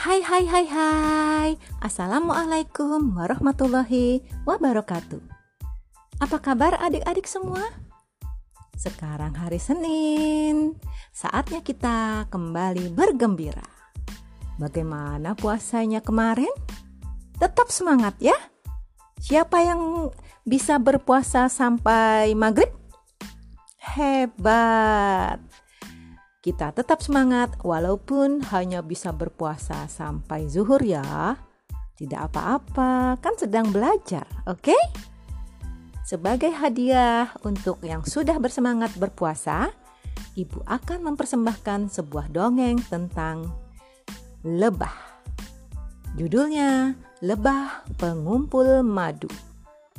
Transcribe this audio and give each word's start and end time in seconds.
Hai 0.00 0.24
hai 0.24 0.48
hai 0.48 0.64
hai 0.64 1.50
Assalamualaikum 1.84 3.20
warahmatullahi 3.20 4.24
wabarakatuh 4.48 5.20
Apa 6.24 6.40
kabar 6.40 6.80
adik-adik 6.80 7.28
semua? 7.28 7.68
Sekarang 8.80 9.36
hari 9.36 9.60
Senin 9.60 10.72
Saatnya 11.12 11.60
kita 11.60 12.24
kembali 12.32 12.96
bergembira 12.96 13.68
Bagaimana 14.56 15.36
puasanya 15.36 16.00
kemarin? 16.00 16.48
Tetap 17.36 17.68
semangat 17.68 18.16
ya 18.24 18.40
Siapa 19.20 19.60
yang 19.60 20.08
bisa 20.48 20.80
berpuasa 20.80 21.52
sampai 21.52 22.32
maghrib? 22.32 22.72
Hebat 23.76 25.49
kita 26.40 26.72
tetap 26.72 27.04
semangat 27.04 27.52
walaupun 27.60 28.40
hanya 28.48 28.80
bisa 28.80 29.12
berpuasa 29.12 29.84
sampai 29.92 30.48
zuhur 30.48 30.80
ya. 30.80 31.36
Tidak 32.00 32.16
apa-apa, 32.16 33.20
kan 33.20 33.36
sedang 33.36 33.68
belajar, 33.68 34.24
oke? 34.48 34.72
Okay? 34.72 34.82
Sebagai 36.00 36.48
hadiah 36.48 37.28
untuk 37.44 37.84
yang 37.84 38.08
sudah 38.08 38.40
bersemangat 38.40 38.96
berpuasa, 38.96 39.68
ibu 40.32 40.64
akan 40.64 41.12
mempersembahkan 41.12 41.92
sebuah 41.92 42.32
dongeng 42.32 42.80
tentang 42.88 43.52
lebah. 44.40 44.96
Judulnya 46.16 46.96
Lebah 47.20 47.84
Pengumpul 48.00 48.80
Madu. 48.80 49.28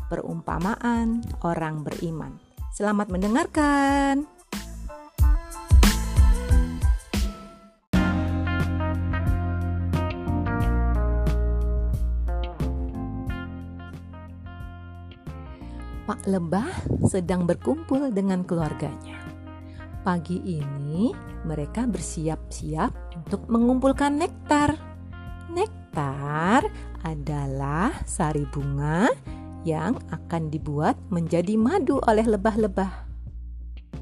Perumpamaan 0.09 1.22
orang 1.45 1.86
beriman. 1.86 2.36
Selamat 2.73 3.14
mendengarkan. 3.14 4.41
Pak 16.12 16.28
Lebah 16.28 16.67
sedang 17.08 17.48
berkumpul 17.48 18.12
dengan 18.12 18.44
keluarganya. 18.44 19.16
Pagi 20.04 20.44
ini 20.44 21.16
mereka 21.48 21.88
bersiap-siap 21.88 23.16
untuk 23.16 23.48
mengumpulkan 23.48 24.20
nektar. 24.20 24.76
Nektar 25.48 26.68
adalah 27.08 27.95
sari 28.03 28.44
bunga 28.44 29.08
yang 29.64 29.95
akan 30.12 30.52
dibuat 30.52 31.00
menjadi 31.08 31.56
madu 31.56 32.03
oleh 32.03 32.28
lebah-lebah. 32.28 33.08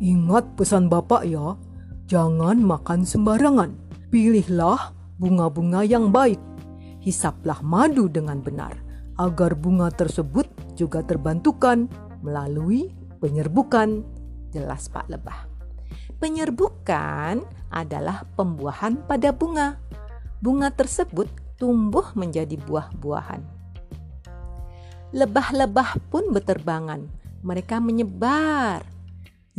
Ingat 0.02 0.58
pesan 0.58 0.90
Bapak 0.90 1.30
ya, 1.30 1.62
jangan 2.10 2.58
makan 2.58 3.06
sembarangan. 3.06 3.70
Pilihlah 4.10 4.98
bunga-bunga 5.22 5.86
yang 5.86 6.10
baik. 6.10 6.42
Hisaplah 7.06 7.62
madu 7.62 8.10
dengan 8.10 8.42
benar 8.42 8.89
agar 9.20 9.52
bunga 9.59 9.92
tersebut 9.92 10.48
juga 10.80 11.03
terbantukan 11.03 11.92
melalui 12.23 12.95
penyerbukan. 13.20 14.08
Jelas 14.56 14.88
Pak 14.88 15.11
Lebah. 15.11 15.45
Penyerbukan 16.23 17.44
adalah 17.70 18.23
pembuahan 18.39 19.03
pada 19.06 19.36
bunga. 19.36 19.78
Bunga 20.39 20.72
tersebut 20.72 21.28
tumbuh 21.59 22.16
menjadi 22.16 22.56
buah-buahan. 22.64 23.44
Lebah-lebah 25.11 26.00
pun 26.08 26.31
berterbangan. 26.31 27.04
Mereka 27.44 27.83
menyebar. 27.83 28.88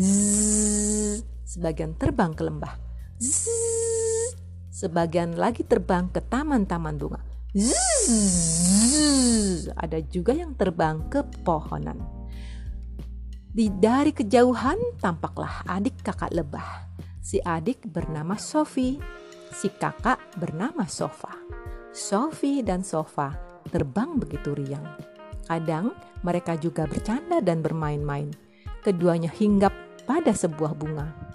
Zzz, 0.00 1.24
sebagian 1.44 1.92
terbang 2.00 2.32
ke 2.32 2.42
lembah. 2.44 2.80
Zzz, 3.20 4.36
sebagian 4.72 5.36
lagi 5.36 5.60
terbang 5.60 6.08
ke 6.08 6.24
taman-taman 6.24 6.96
bunga. 6.96 7.29
Zzz, 7.50 8.14
ada 9.74 9.98
juga 10.06 10.30
yang 10.30 10.54
terbang 10.54 11.02
ke 11.10 11.26
pohonan. 11.42 11.98
Di 13.50 13.66
dari 13.74 14.14
kejauhan 14.14 14.78
tampaklah 15.02 15.66
adik 15.66 15.98
kakak 15.98 16.30
lebah. 16.30 16.86
Si 17.18 17.42
adik 17.42 17.90
bernama 17.90 18.38
Sofi, 18.38 19.02
si 19.50 19.66
kakak 19.66 20.22
bernama 20.38 20.86
Sofa. 20.86 21.34
Sofi 21.90 22.62
dan 22.62 22.86
Sofa 22.86 23.34
terbang 23.66 24.14
begitu 24.14 24.54
riang. 24.54 24.86
Kadang 25.50 25.90
mereka 26.22 26.54
juga 26.54 26.86
bercanda 26.86 27.42
dan 27.42 27.66
bermain-main. 27.66 28.30
Keduanya 28.86 29.34
hinggap 29.34 29.74
pada 30.06 30.30
sebuah 30.30 30.78
bunga. 30.78 31.34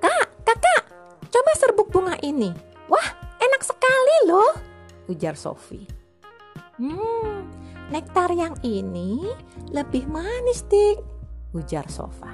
Kak, 0.00 0.32
kakak, 0.48 0.88
coba 1.28 1.52
serbuk 1.60 1.92
bunga 1.92 2.16
ini 2.24 2.70
loh, 4.28 4.52
ujar 5.08 5.36
Sofi. 5.38 5.84
Hmm, 6.80 7.48
nektar 7.92 8.32
yang 8.32 8.56
ini 8.64 9.24
lebih 9.72 10.08
manis, 10.08 10.64
Dik, 10.68 10.98
ujar 11.52 11.86
Sofa. 11.92 12.32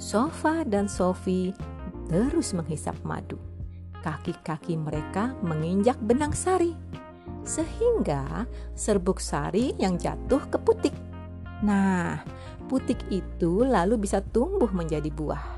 Sofa 0.00 0.66
dan 0.66 0.90
Sofi 0.90 1.54
terus 2.08 2.52
menghisap 2.52 2.96
madu. 3.06 3.36
Kaki-kaki 4.04 4.76
mereka 4.76 5.32
menginjak 5.40 5.96
benang 6.00 6.36
sari, 6.36 6.76
sehingga 7.44 8.44
serbuk 8.76 9.20
sari 9.20 9.72
yang 9.80 9.96
jatuh 9.96 10.44
ke 10.48 10.60
putik. 10.60 10.96
Nah, 11.64 12.20
putik 12.68 13.00
itu 13.08 13.64
lalu 13.64 14.04
bisa 14.04 14.20
tumbuh 14.20 14.68
menjadi 14.72 15.08
buah. 15.08 15.56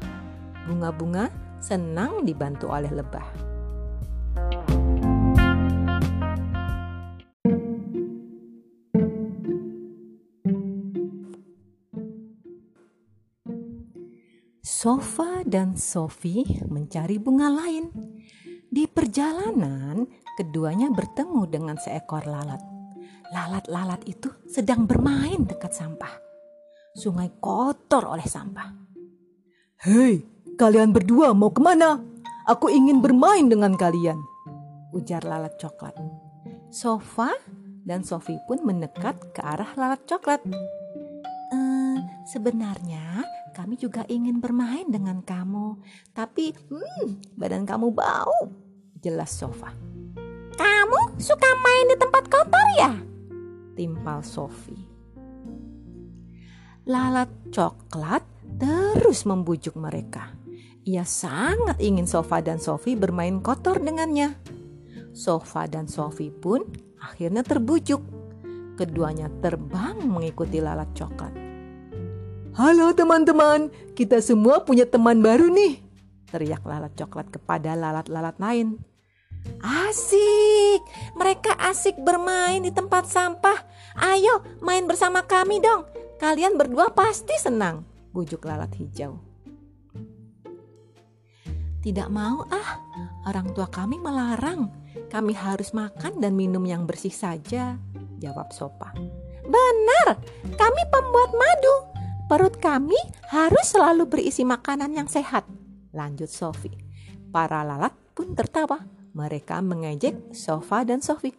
Bunga-bunga 0.67 1.31
senang 1.59 2.23
dibantu 2.23 2.71
oleh 2.71 2.91
lebah. 2.91 3.46
Sofa 14.87 15.43
dan 15.43 15.75
Sophie 15.75 16.63
mencari 16.71 17.19
bunga 17.19 17.51
lain. 17.51 17.91
Di 18.71 18.87
perjalanan, 18.87 20.07
keduanya 20.39 20.95
bertemu 20.95 21.43
dengan 21.51 21.75
seekor 21.75 22.23
lalat. 22.23 22.63
Lalat-lalat 23.35 24.07
itu 24.07 24.31
sedang 24.47 24.87
bermain 24.87 25.43
dekat 25.43 25.75
sampah. 25.75 26.15
Sungai 26.95 27.35
kotor 27.43 28.15
oleh 28.15 28.31
sampah. 28.31 28.79
Hei, 29.83 30.23
kalian 30.55 30.95
berdua 30.95 31.35
mau 31.35 31.51
ke 31.51 31.59
mana? 31.59 31.99
Aku 32.47 32.71
ingin 32.71 33.03
bermain 33.03 33.51
dengan 33.51 33.75
kalian. 33.75 34.23
Ujar 34.95 35.27
lalat 35.27 35.59
coklat. 35.59 35.99
Sofa 36.71 37.35
dan 37.83 38.07
Sophie 38.07 38.39
pun 38.47 38.63
mendekat 38.63 39.19
ke 39.35 39.43
arah 39.43 39.75
lalat 39.75 40.07
coklat. 40.07 40.47
Ehm, 41.51 42.07
sebenarnya 42.31 43.27
kami 43.57 43.81
juga 43.81 44.05
ingin 44.05 44.37
bermain 44.37 44.85
dengan 44.85 45.25
kamu, 45.25 45.81
tapi 46.13 46.53
hmm, 46.53 47.41
badan 47.41 47.65
kamu 47.65 47.89
bau. 47.89 48.53
Jelas 49.01 49.33
Sofa. 49.33 49.73
Kamu 50.53 51.17
suka 51.17 51.51
main 51.65 51.85
di 51.89 51.97
tempat 51.97 52.25
kotor 52.29 52.67
ya? 52.77 52.93
Timpal 53.73 54.21
Sofi. 54.21 54.77
Lalat 56.85 57.33
coklat 57.49 58.21
terus 58.61 59.25
membujuk 59.25 59.73
mereka. 59.81 60.37
Ia 60.85 61.09
sangat 61.09 61.81
ingin 61.81 62.05
Sofa 62.05 62.45
dan 62.45 62.61
Sofi 62.61 62.93
bermain 62.93 63.41
kotor 63.41 63.81
dengannya. 63.81 64.37
Sofa 65.17 65.65
dan 65.65 65.89
Sofi 65.89 66.29
pun 66.29 66.61
akhirnya 67.01 67.41
terbujuk. 67.41 68.05
Keduanya 68.77 69.33
terbang 69.41 69.97
mengikuti 70.05 70.61
lalat 70.61 70.93
coklat. 70.93 71.46
Halo 72.57 72.89
teman-teman, 72.97 73.69
kita 73.93 74.17
semua 74.25 74.65
punya 74.65 74.89
teman 74.89 75.21
baru 75.21 75.53
nih. 75.53 75.77
Teriak 76.33 76.65
lalat 76.65 76.97
coklat 76.97 77.29
kepada 77.29 77.77
lalat-lalat 77.77 78.33
lain. 78.41 78.81
Asik, 79.61 80.81
mereka 81.21 81.53
asik 81.61 82.01
bermain 82.01 82.65
di 82.65 82.73
tempat 82.73 83.13
sampah. 83.13 83.61
Ayo 84.01 84.41
main 84.65 84.89
bersama 84.89 85.29
kami 85.29 85.61
dong. 85.61 85.85
Kalian 86.17 86.57
berdua 86.57 86.97
pasti 86.97 87.37
senang, 87.37 87.85
bujuk 88.17 88.49
lalat 88.49 88.73
hijau. 88.81 89.21
Tidak 91.85 92.09
mau 92.09 92.41
ah, 92.49 92.81
orang 93.29 93.53
tua 93.53 93.69
kami 93.69 94.01
melarang. 94.01 94.73
Kami 95.13 95.37
harus 95.37 95.77
makan 95.77 96.25
dan 96.25 96.33
minum 96.33 96.65
yang 96.65 96.89
bersih 96.89 97.13
saja, 97.13 97.77
jawab 98.17 98.49
Sopa. 98.49 98.97
Benar, 99.45 100.17
kami 100.57 100.83
pembuat 100.89 101.37
madu. 101.37 101.96
Perut 102.27 102.59
kami 102.59 102.99
harus 103.31 103.71
selalu 103.71 104.11
berisi 104.11 104.43
makanan 104.43 104.91
yang 104.99 105.07
sehat. 105.07 105.47
Lanjut 105.95 106.27
Sofi. 106.27 106.75
Para 107.31 107.63
lalat 107.63 107.95
pun 108.19 108.35
tertawa. 108.35 108.83
Mereka 109.15 109.63
mengejek 109.63 110.35
Sofa 110.35 110.83
dan 110.83 110.99
Sofi. 110.99 111.31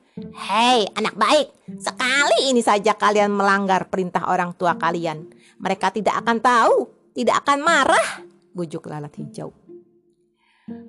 Hei 0.48 0.88
anak 0.96 1.20
baik, 1.20 1.76
sekali 1.76 2.48
ini 2.48 2.64
saja 2.64 2.96
kalian 2.96 3.36
melanggar 3.36 3.92
perintah 3.92 4.32
orang 4.32 4.56
tua 4.56 4.80
kalian. 4.80 5.28
Mereka 5.60 5.92
tidak 5.92 6.24
akan 6.24 6.40
tahu, 6.40 6.88
tidak 7.12 7.44
akan 7.44 7.60
marah. 7.68 8.08
Bujuk 8.56 8.88
lalat 8.88 9.12
hijau. 9.20 9.52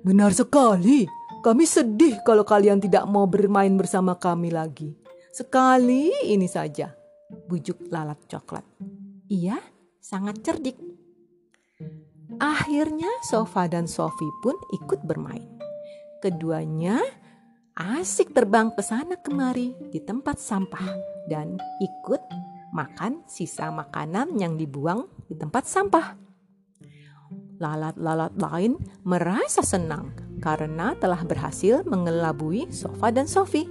Benar 0.07 0.31
sekali, 0.31 1.11
kami 1.43 1.67
sedih 1.67 2.23
kalau 2.23 2.47
kalian 2.47 2.79
tidak 2.79 3.03
mau 3.03 3.27
bermain 3.27 3.75
bersama 3.75 4.15
kami 4.15 4.47
lagi. 4.47 4.95
Sekali 5.35 6.31
ini 6.31 6.47
saja, 6.47 6.87
bujuk 7.51 7.91
lalat 7.91 8.23
coklat. 8.31 8.63
Ia 9.29 9.59
sangat 9.99 10.41
cerdik. 10.41 10.79
Akhirnya 12.39 13.11
Sofa 13.27 13.67
dan 13.67 13.85
Sophie 13.85 14.31
pun 14.39 14.55
ikut 14.79 15.03
bermain. 15.03 15.47
Keduanya 16.23 16.99
asik 17.75 18.35
terbang 18.35 18.71
ke 18.75 18.83
sana 18.83 19.15
kemari 19.19 19.71
di 19.91 20.03
tempat 20.03 20.39
sampah 20.39 20.87
dan 21.31 21.55
ikut 21.79 22.19
makan 22.75 23.23
sisa 23.27 23.71
makanan 23.71 24.35
yang 24.35 24.59
dibuang 24.59 25.07
di 25.27 25.35
tempat 25.35 25.63
sampah. 25.67 26.15
Lalat-lalat 27.59 28.39
lain 28.39 28.79
merasa 29.03 29.59
senang 29.63 30.15
karena 30.39 30.95
telah 30.95 31.19
berhasil 31.27 31.83
mengelabui 31.83 32.71
Sofa 32.71 33.11
dan 33.11 33.27
Sophie. 33.27 33.67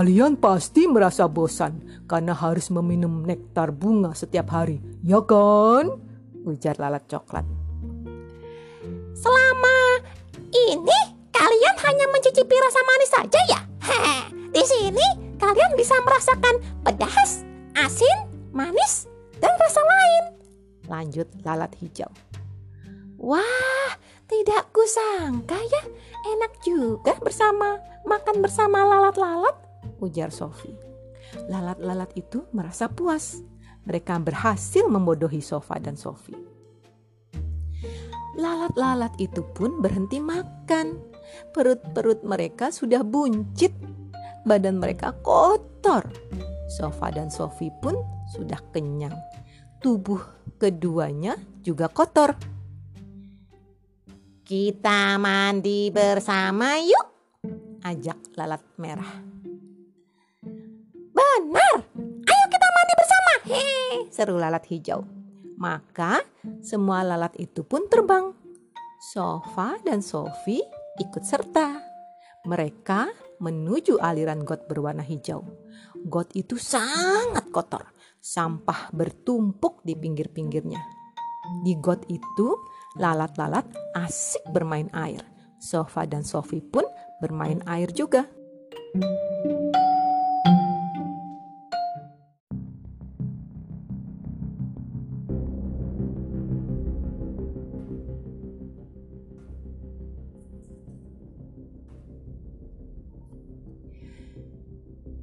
Kalian 0.00 0.40
pasti 0.40 0.88
merasa 0.88 1.28
bosan 1.28 2.04
karena 2.08 2.32
harus 2.32 2.72
meminum 2.72 3.20
nektar 3.28 3.68
bunga 3.68 4.16
setiap 4.16 4.48
hari, 4.48 4.80
ya 5.02 5.20
kan? 5.26 5.98
Ujar 6.42 6.78
lalat 6.78 7.06
coklat. 7.10 7.46
Selama 9.14 9.78
ini 10.50 10.98
kalian 11.30 11.76
hanya 11.86 12.06
mencicipi 12.10 12.56
rasa 12.58 12.80
manis 12.82 13.10
saja 13.10 13.40
ya? 13.50 13.60
Di 14.52 14.62
sini 14.66 15.06
kalian 15.38 15.74
bisa 15.78 15.94
merasakan 16.02 16.62
pedas, 16.82 17.46
asin, 17.78 18.18
manis, 18.50 19.06
dan 19.38 19.54
rasa 19.58 19.82
lain. 19.82 20.24
Lanjut 20.90 21.28
lalat 21.46 21.70
hijau. 21.78 22.10
Wah, 23.22 23.90
tidak 24.26 24.74
kusangka 24.74 25.54
ya 25.54 25.82
enak 26.34 26.52
juga 26.66 27.14
bersama 27.22 27.78
makan 28.02 28.42
bersama 28.42 28.82
lalat-lalat, 28.82 29.54
ujar 30.02 30.34
Sofi. 30.34 30.74
Lalat-lalat 31.46 32.10
itu 32.18 32.42
merasa 32.50 32.90
puas. 32.90 33.40
Mereka 33.82 34.22
berhasil 34.22 34.86
membodohi 34.86 35.42
Sofa 35.42 35.78
dan 35.82 35.98
Sofi. 35.98 36.34
Lalat-lalat 38.38 39.12
itu 39.20 39.44
pun 39.52 39.82
berhenti 39.82 40.22
makan. 40.22 40.96
Perut-perut 41.52 42.24
mereka 42.24 42.72
sudah 42.72 43.04
buncit. 43.04 43.74
Badan 44.46 44.80
mereka 44.80 45.12
kotor. 45.20 46.06
Sofa 46.72 47.12
dan 47.12 47.28
Sofi 47.28 47.68
pun 47.82 47.98
sudah 48.32 48.58
kenyang. 48.72 49.12
Tubuh 49.82 50.22
keduanya 50.56 51.36
juga 51.60 51.90
kotor. 51.90 52.38
Kita 54.42 55.16
mandi 55.16 55.88
bersama 55.90 56.76
yuk, 56.78 57.06
ajak 57.82 58.36
lalat 58.36 58.62
merah. 58.76 59.12
Benar, 61.12 61.81
seru 64.12 64.36
lalat 64.38 64.66
hijau. 64.68 65.04
Maka 65.58 66.22
semua 66.64 67.06
lalat 67.06 67.36
itu 67.38 67.62
pun 67.66 67.86
terbang. 67.86 68.34
Sofa 69.12 69.78
dan 69.82 70.00
Sofi 70.00 70.62
ikut 70.98 71.24
serta. 71.26 71.80
Mereka 72.46 73.10
menuju 73.38 74.02
aliran 74.02 74.42
got 74.42 74.66
berwarna 74.66 75.02
hijau. 75.02 75.42
Got 76.06 76.34
itu 76.34 76.58
sangat 76.58 77.50
kotor, 77.54 77.90
sampah 78.18 78.90
bertumpuk 78.90 79.82
di 79.86 79.94
pinggir-pinggirnya. 79.94 80.82
Di 81.62 81.78
got 81.78 82.06
itu 82.10 82.58
Lalat-lalat 82.92 83.64
asik 83.96 84.44
bermain 84.52 84.92
air. 84.92 85.24
Sofa 85.56 86.04
dan 86.04 86.26
Sofi 86.26 86.60
pun 86.60 86.84
bermain 87.24 87.64
air 87.64 87.88
juga. 87.88 88.28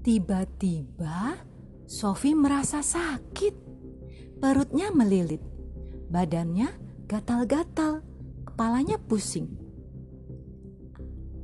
Tiba-tiba 0.10 1.38
Sofi 1.86 2.34
merasa 2.34 2.82
sakit. 2.82 3.54
Perutnya 4.42 4.90
melilit. 4.90 5.38
Badannya 6.10 6.66
gatal-gatal, 7.06 8.02
kepalanya 8.42 8.98
pusing. 8.98 9.54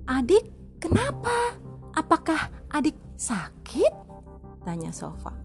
Adik, 0.09 0.49
kenapa? 0.81 1.61
Apakah 1.93 2.49
adik 2.73 2.97
sakit? 3.13 3.93
Tanya 4.65 4.89
Sofa. 4.89 5.37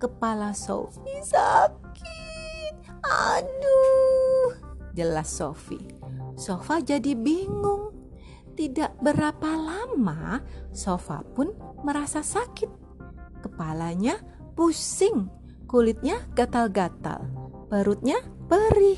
Kepala 0.00 0.56
Sofi 0.56 1.12
sakit. 1.28 2.72
Aduh, 3.04 4.56
jelas 4.96 5.28
Sofi. 5.28 5.92
Sofa 6.40 6.80
jadi 6.80 7.12
bingung. 7.12 7.85
Tidak 8.56 9.04
berapa 9.04 9.50
lama, 9.52 10.40
Sofa 10.72 11.20
pun 11.20 11.52
merasa 11.84 12.24
sakit. 12.24 12.72
Kepalanya 13.44 14.16
pusing, 14.56 15.28
kulitnya 15.68 16.24
gatal-gatal, 16.32 17.28
perutnya 17.68 18.16
perih. 18.48 18.96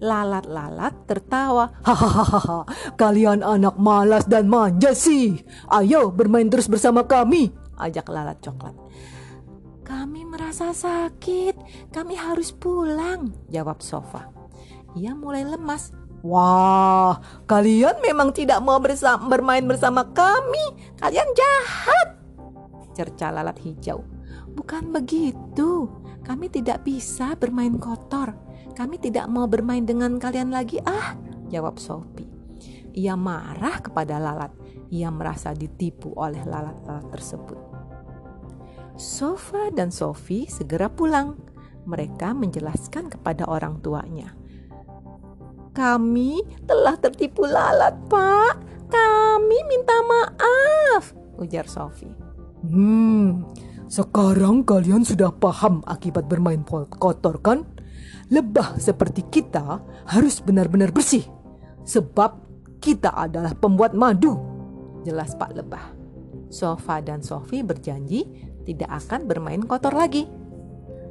Lalat-lalat 0.00 1.04
tertawa. 1.04 1.76
Hahaha, 1.84 2.64
kalian 2.96 3.44
anak 3.44 3.76
malas 3.76 4.24
dan 4.24 4.48
manja 4.48 4.96
sih. 4.96 5.44
Ayo 5.68 6.08
bermain 6.08 6.48
terus 6.48 6.64
bersama 6.64 7.04
kami, 7.04 7.52
ajak 7.76 8.08
lalat 8.08 8.40
coklat. 8.40 8.72
Kami 9.84 10.24
merasa 10.24 10.72
sakit, 10.72 11.92
kami 11.92 12.16
harus 12.16 12.48
pulang, 12.56 13.28
jawab 13.52 13.84
Sofa. 13.84 14.32
Ia 14.96 15.12
mulai 15.12 15.44
lemas. 15.44 15.92
Wah, 16.24 17.20
kalian 17.44 18.00
memang 18.00 18.32
tidak 18.32 18.64
mau 18.64 18.80
bersama, 18.80 19.28
bermain 19.28 19.60
bersama 19.60 20.08
kami. 20.08 20.96
Kalian 20.96 21.28
jahat, 21.36 22.16
cerca 22.96 23.28
lalat 23.28 23.60
hijau. 23.60 24.00
Bukan 24.56 24.88
begitu, 24.88 25.92
kami 26.24 26.48
tidak 26.48 26.80
bisa 26.80 27.36
bermain 27.36 27.76
kotor. 27.76 28.32
Kami 28.72 28.96
tidak 28.96 29.28
mau 29.28 29.44
bermain 29.44 29.84
dengan 29.84 30.16
kalian 30.16 30.48
lagi 30.48 30.80
ah, 30.88 31.12
jawab 31.52 31.76
Sophie. 31.76 32.32
Ia 32.96 33.20
marah 33.20 33.84
kepada 33.84 34.16
lalat. 34.16 34.56
Ia 34.88 35.12
merasa 35.12 35.52
ditipu 35.52 36.16
oleh 36.16 36.40
lalat-lalat 36.40 37.04
tersebut. 37.12 37.60
Sofa 38.96 39.68
dan 39.74 39.92
Sophie 39.92 40.48
segera 40.48 40.88
pulang. 40.88 41.36
Mereka 41.84 42.32
menjelaskan 42.32 43.12
kepada 43.12 43.44
orang 43.44 43.82
tuanya. 43.84 44.32
Kami 45.74 46.40
telah 46.64 46.94
tertipu 46.96 47.44
lalat, 47.44 47.98
Pak. 48.06 48.54
Kami 48.88 49.58
minta 49.66 49.96
maaf, 50.06 51.10
ujar 51.42 51.66
Sophie. 51.66 52.14
Hmm, 52.62 53.42
sekarang 53.90 54.62
kalian 54.62 55.02
sudah 55.02 55.34
paham 55.34 55.82
akibat 55.84 56.30
bermain 56.30 56.62
kotor 56.96 57.42
kan? 57.42 57.66
lebah 58.32 58.80
seperti 58.80 59.26
kita 59.28 59.82
harus 60.08 60.40
benar-benar 60.40 60.94
bersih. 60.94 61.24
Sebab 61.84 62.40
kita 62.80 63.12
adalah 63.12 63.52
pembuat 63.56 63.92
madu. 63.92 64.40
Jelas 65.04 65.36
Pak 65.36 65.52
Lebah. 65.52 65.92
Sofa 66.48 67.02
dan 67.04 67.20
Sofi 67.20 67.60
berjanji 67.60 68.24
tidak 68.64 69.04
akan 69.04 69.28
bermain 69.28 69.60
kotor 69.64 69.92
lagi. 69.92 70.24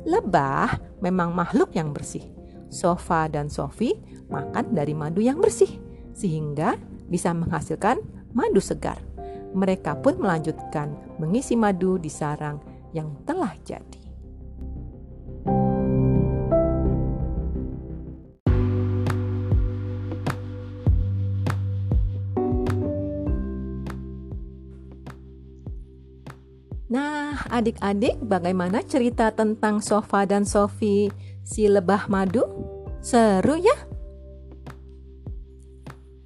Lebah 0.03 0.99
memang 1.03 1.35
makhluk 1.37 1.75
yang 1.77 1.93
bersih. 1.93 2.25
Sofa 2.73 3.29
dan 3.29 3.53
Sofi 3.53 3.93
makan 4.33 4.73
dari 4.73 4.97
madu 4.97 5.21
yang 5.21 5.37
bersih 5.37 5.69
sehingga 6.17 6.73
bisa 7.05 7.29
menghasilkan 7.29 8.01
madu 8.33 8.57
segar. 8.57 8.97
Mereka 9.53 10.01
pun 10.01 10.17
melanjutkan 10.17 10.97
mengisi 11.21 11.53
madu 11.53 12.01
di 12.01 12.09
sarang 12.09 12.57
yang 12.89 13.13
telah 13.29 13.53
jadi. 13.61 14.01
Nah, 26.93 27.41
adik-adik, 27.49 28.21
bagaimana 28.21 28.85
cerita 28.85 29.33
tentang 29.33 29.81
Sofa 29.81 30.29
dan 30.29 30.45
Sofi 30.45 31.09
si 31.41 31.65
lebah 31.65 32.05
madu? 32.05 32.45
Seru 33.01 33.57
ya? 33.57 33.92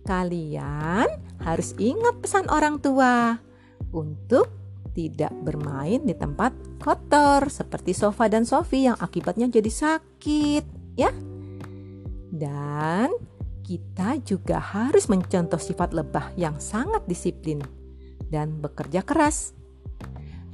Kalian 0.08 1.04
harus 1.44 1.76
ingat 1.76 2.24
pesan 2.24 2.48
orang 2.48 2.80
tua 2.80 3.36
untuk 3.92 4.48
tidak 4.96 5.36
bermain 5.44 6.00
di 6.00 6.16
tempat 6.16 6.56
kotor 6.80 7.52
seperti 7.52 7.92
Sofa 7.92 8.32
dan 8.32 8.48
Sofi 8.48 8.88
yang 8.88 8.96
akibatnya 9.04 9.52
jadi 9.52 9.68
sakit, 9.68 10.64
ya. 10.96 11.12
Dan 12.32 13.12
kita 13.68 14.16
juga 14.24 14.64
harus 14.64 15.12
mencontoh 15.12 15.60
sifat 15.60 15.92
lebah 15.92 16.32
yang 16.40 16.56
sangat 16.56 17.04
disiplin 17.04 17.60
dan 18.32 18.64
bekerja 18.64 19.04
keras. 19.04 19.52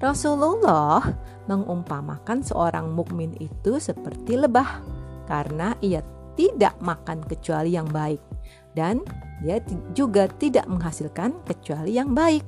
Rasulullah 0.01 1.13
mengumpamakan 1.45 2.41
seorang 2.41 2.89
mukmin 2.89 3.37
itu 3.37 3.77
seperti 3.77 4.33
lebah 4.33 4.81
karena 5.29 5.77
ia 5.77 6.01
tidak 6.33 6.73
makan 6.81 7.21
kecuali 7.21 7.77
yang 7.77 7.85
baik 7.87 8.32
dan 8.73 9.01
dia 9.41 9.59
juga 9.93 10.29
tidak 10.39 10.65
menghasilkan 10.69 11.35
kecuali 11.45 11.97
yang 11.97 12.13
baik. 12.15 12.43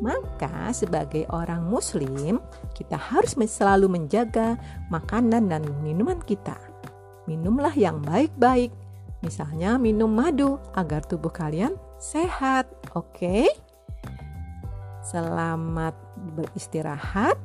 Maka 0.00 0.72
sebagai 0.72 1.28
orang 1.28 1.68
muslim, 1.68 2.40
kita 2.72 2.96
harus 2.96 3.36
selalu 3.36 4.00
menjaga 4.00 4.56
makanan 4.88 5.52
dan 5.52 5.62
minuman 5.84 6.16
kita. 6.24 6.56
Minumlah 7.28 7.76
yang 7.76 8.00
baik-baik. 8.00 8.72
Misalnya 9.20 9.76
minum 9.76 10.08
madu 10.08 10.56
agar 10.72 11.04
tubuh 11.04 11.28
kalian 11.28 11.76
sehat. 12.00 12.64
Oke? 12.96 13.20
Okay? 13.20 13.46
Selamat 15.04 15.92
beristirahat 16.32 17.36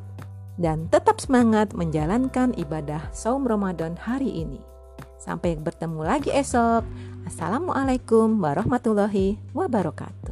dan 0.56 0.88
tetap 0.88 1.20
semangat 1.20 1.76
menjalankan 1.76 2.56
ibadah 2.56 3.12
saum 3.12 3.44
Ramadan 3.44 4.00
hari 4.00 4.48
ini. 4.48 4.75
Sampai 5.22 5.60
bertemu 5.60 6.02
lagi 6.02 6.34
esok. 6.34 6.82
Assalamualaikum 7.30 8.40
warahmatullahi 8.42 9.38
wabarakatuh. 9.54 10.25